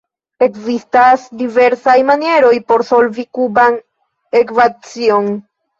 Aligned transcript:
Ekzistas 0.45 1.27
diversaj 1.43 1.95
manieroj 2.09 2.55
por 2.73 2.87
solvi 2.91 3.29
kuban 3.39 3.81
ekvacion. 4.43 5.35